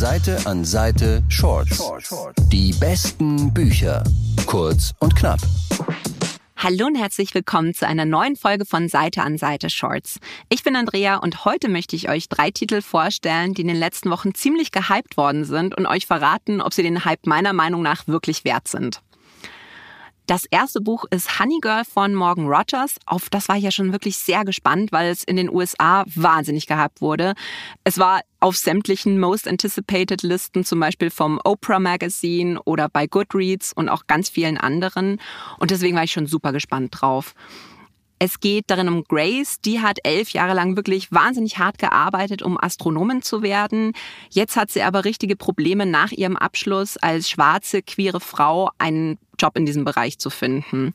[0.00, 1.78] Seite an Seite Shorts.
[2.48, 4.02] Die besten Bücher.
[4.46, 5.40] Kurz und knapp.
[6.56, 10.18] Hallo und herzlich willkommen zu einer neuen Folge von Seite an Seite Shorts.
[10.48, 14.08] Ich bin Andrea und heute möchte ich euch drei Titel vorstellen, die in den letzten
[14.08, 18.06] Wochen ziemlich gehypt worden sind und euch verraten, ob sie den Hype meiner Meinung nach
[18.06, 19.02] wirklich wert sind.
[20.30, 22.94] Das erste Buch ist Honey Girl von Morgan Rogers.
[23.04, 26.68] Auf das war ich ja schon wirklich sehr gespannt, weil es in den USA wahnsinnig
[26.68, 27.34] gehypt wurde.
[27.82, 33.72] Es war auf sämtlichen Most Anticipated Listen, zum Beispiel vom Oprah Magazine oder bei Goodreads
[33.72, 35.20] und auch ganz vielen anderen.
[35.58, 37.34] Und deswegen war ich schon super gespannt drauf.
[38.22, 42.62] Es geht darin um Grace, die hat elf Jahre lang wirklich wahnsinnig hart gearbeitet, um
[42.62, 43.94] Astronomin zu werden.
[44.28, 49.56] Jetzt hat sie aber richtige Probleme nach ihrem Abschluss als schwarze, queere Frau einen Job
[49.56, 50.92] in diesem Bereich zu finden.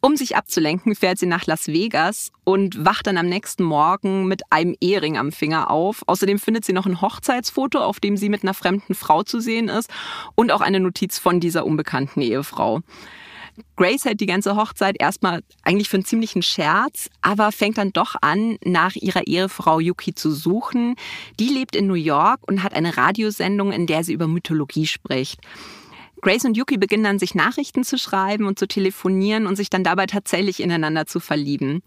[0.00, 4.42] Um sich abzulenken, fährt sie nach Las Vegas und wacht dann am nächsten Morgen mit
[4.50, 6.04] einem Ehering am Finger auf.
[6.06, 9.68] Außerdem findet sie noch ein Hochzeitsfoto, auf dem sie mit einer fremden Frau zu sehen
[9.68, 9.90] ist
[10.36, 12.80] und auch eine Notiz von dieser unbekannten Ehefrau.
[13.76, 18.14] Grace hält die ganze Hochzeit erstmal eigentlich für einen ziemlichen Scherz, aber fängt dann doch
[18.20, 20.96] an, nach ihrer Ehefrau Yuki zu suchen.
[21.38, 25.40] Die lebt in New York und hat eine Radiosendung, in der sie über Mythologie spricht.
[26.22, 29.84] Grace und Yuki beginnen dann, sich Nachrichten zu schreiben und zu telefonieren und sich dann
[29.84, 31.82] dabei tatsächlich ineinander zu verlieben.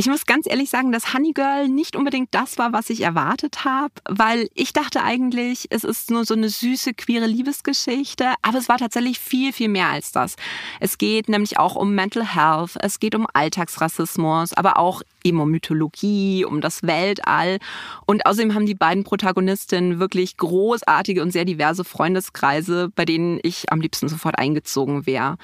[0.00, 3.66] Ich muss ganz ehrlich sagen, dass Honey Girl nicht unbedingt das war, was ich erwartet
[3.66, 8.70] habe, weil ich dachte eigentlich, es ist nur so eine süße, queere Liebesgeschichte, aber es
[8.70, 10.36] war tatsächlich viel, viel mehr als das.
[10.80, 15.50] Es geht nämlich auch um Mental Health, es geht um Alltagsrassismus, aber auch eben um
[15.50, 17.58] Mythologie, um das Weltall.
[18.06, 23.70] Und außerdem haben die beiden Protagonistinnen wirklich großartige und sehr diverse Freundeskreise, bei denen ich
[23.70, 25.36] am liebsten sofort eingezogen wäre.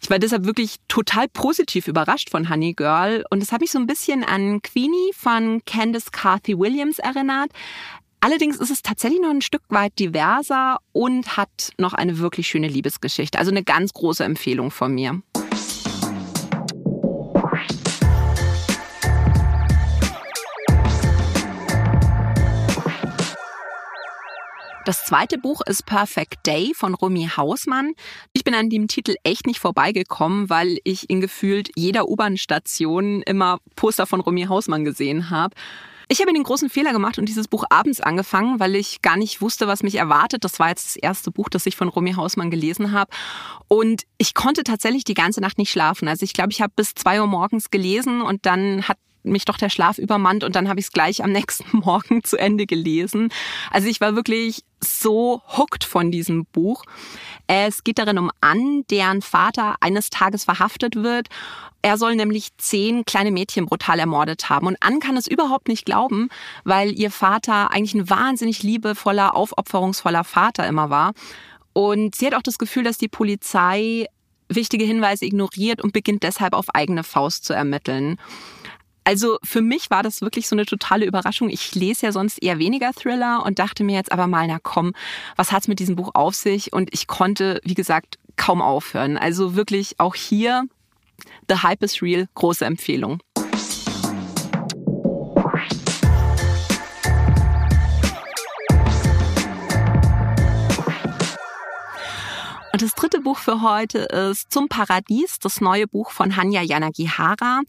[0.00, 3.78] Ich war deshalb wirklich total positiv überrascht von Honey Girl und es hat mich so
[3.78, 7.50] ein bisschen an Queenie von Candice Carthy Williams erinnert.
[8.20, 12.66] Allerdings ist es tatsächlich noch ein Stück weit diverser und hat noch eine wirklich schöne
[12.66, 13.38] Liebesgeschichte.
[13.38, 15.22] Also eine ganz große Empfehlung von mir.
[24.88, 27.92] Das zweite Buch ist Perfect Day von Romy Hausmann.
[28.32, 33.58] Ich bin an dem Titel echt nicht vorbeigekommen, weil ich in gefühlt jeder U-Bahn-Station immer
[33.76, 35.54] Poster von Romy Hausmann gesehen habe.
[36.08, 39.42] Ich habe den großen Fehler gemacht und dieses Buch abends angefangen, weil ich gar nicht
[39.42, 40.42] wusste, was mich erwartet.
[40.42, 43.10] Das war jetzt das erste Buch, das ich von Romy Hausmann gelesen habe.
[43.68, 46.08] Und ich konnte tatsächlich die ganze Nacht nicht schlafen.
[46.08, 49.56] Also ich glaube, ich habe bis zwei Uhr morgens gelesen und dann hat mich doch
[49.56, 53.30] der Schlaf übermannt und dann habe ich es gleich am nächsten Morgen zu Ende gelesen.
[53.70, 56.84] Also ich war wirklich so hooked von diesem Buch.
[57.46, 61.28] Es geht darin um Ann, deren Vater eines Tages verhaftet wird.
[61.80, 64.66] Er soll nämlich zehn kleine Mädchen brutal ermordet haben.
[64.66, 66.28] Und Ann kann es überhaupt nicht glauben,
[66.64, 71.12] weil ihr Vater eigentlich ein wahnsinnig liebevoller, aufopferungsvoller Vater immer war.
[71.72, 74.06] Und sie hat auch das Gefühl, dass die Polizei
[74.48, 78.18] wichtige Hinweise ignoriert und beginnt deshalb auf eigene Faust zu ermitteln.
[79.08, 81.48] Also für mich war das wirklich so eine totale Überraschung.
[81.48, 84.92] Ich lese ja sonst eher weniger Thriller und dachte mir jetzt aber mal, na komm,
[85.34, 86.74] was hat's mit diesem Buch auf sich?
[86.74, 89.16] Und ich konnte, wie gesagt, kaum aufhören.
[89.16, 90.64] Also wirklich auch hier
[91.48, 93.22] The Hype is Real, große Empfehlung.
[102.72, 107.62] Und das dritte Buch für heute ist Zum Paradies, das neue Buch von Hanya Yanagihara.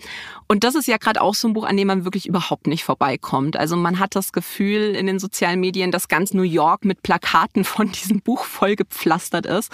[0.48, 2.84] Und das ist ja gerade auch so ein Buch, an dem man wirklich überhaupt nicht
[2.84, 3.56] vorbeikommt.
[3.56, 7.64] Also man hat das Gefühl in den sozialen Medien, dass ganz New York mit Plakaten
[7.64, 9.72] von diesem Buch vollgepflastert ist.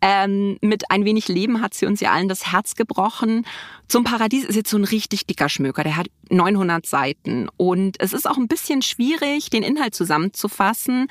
[0.00, 3.44] Ähm, mit ein wenig Leben hat sie uns ja allen das Herz gebrochen.
[3.88, 5.84] Zum Paradies ist jetzt so ein richtig dicker Schmöker.
[5.84, 7.48] Der hat 900 Seiten.
[7.56, 11.08] Und es ist auch ein bisschen schwierig, den Inhalt zusammenzufassen.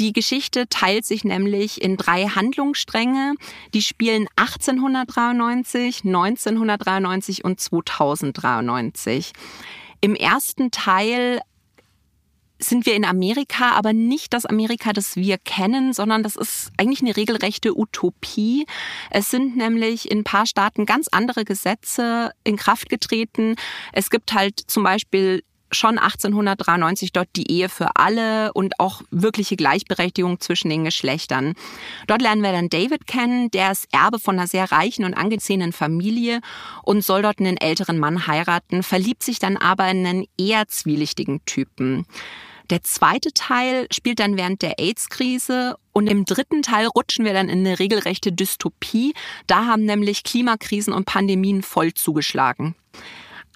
[0.00, 3.34] Die Geschichte teilt sich nämlich in drei Handlungsstränge.
[3.74, 9.32] Die spielen 1893, 1993 und 2093.
[10.00, 11.40] Im ersten Teil
[12.58, 17.02] sind wir in Amerika, aber nicht das Amerika, das wir kennen, sondern das ist eigentlich
[17.02, 18.66] eine regelrechte Utopie.
[19.10, 23.56] Es sind nämlich in ein paar Staaten ganz andere Gesetze in Kraft getreten.
[23.92, 25.42] Es gibt halt zum Beispiel
[25.74, 31.54] schon 1893 dort die Ehe für alle und auch wirkliche Gleichberechtigung zwischen den Geschlechtern.
[32.06, 35.72] Dort lernen wir dann David kennen, der ist Erbe von einer sehr reichen und angesehenen
[35.72, 36.40] Familie
[36.82, 41.44] und soll dort einen älteren Mann heiraten, verliebt sich dann aber in einen eher zwielichtigen
[41.44, 42.06] Typen.
[42.70, 47.50] Der zweite Teil spielt dann während der AIDS-Krise und im dritten Teil rutschen wir dann
[47.50, 49.12] in eine regelrechte Dystopie.
[49.46, 52.74] Da haben nämlich Klimakrisen und Pandemien voll zugeschlagen.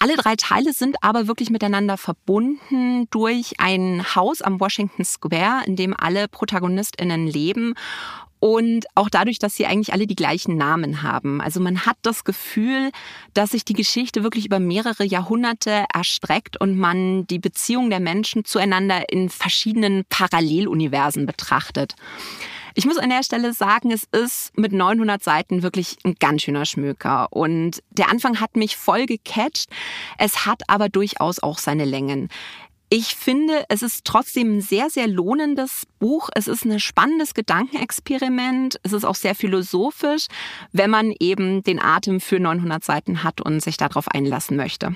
[0.01, 5.75] Alle drei Teile sind aber wirklich miteinander verbunden durch ein Haus am Washington Square, in
[5.75, 7.73] dem alle Protagonistinnen leben
[8.39, 11.41] und auch dadurch, dass sie eigentlich alle die gleichen Namen haben.
[11.41, 12.91] Also man hat das Gefühl,
[13.33, 18.45] dass sich die Geschichte wirklich über mehrere Jahrhunderte erstreckt und man die Beziehung der Menschen
[18.45, 21.95] zueinander in verschiedenen Paralleluniversen betrachtet.
[22.75, 26.65] Ich muss an der Stelle sagen, es ist mit 900 Seiten wirklich ein ganz schöner
[26.65, 27.27] Schmöker.
[27.31, 29.69] Und der Anfang hat mich voll gecatcht.
[30.17, 32.29] Es hat aber durchaus auch seine Längen.
[32.91, 36.29] Ich finde, es ist trotzdem ein sehr, sehr lohnendes Buch.
[36.33, 38.79] Es ist ein spannendes Gedankenexperiment.
[38.81, 40.25] Es ist auch sehr philosophisch,
[40.71, 44.95] wenn man eben den Atem für 900 Seiten hat und sich darauf einlassen möchte.